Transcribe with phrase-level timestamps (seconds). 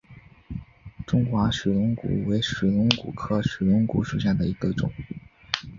[1.05, 4.91] 中华水龙骨为水龙骨科水龙骨属下的一个种。